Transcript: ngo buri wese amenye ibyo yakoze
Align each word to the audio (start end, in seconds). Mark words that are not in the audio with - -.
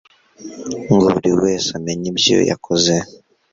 ngo 0.93 1.05
buri 1.13 1.31
wese 1.41 1.69
amenye 1.79 2.05
ibyo 2.11 2.37
yakoze 2.49 2.93